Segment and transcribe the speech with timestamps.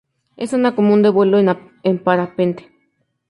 [0.35, 2.71] Es zona común de vuelo en parapente.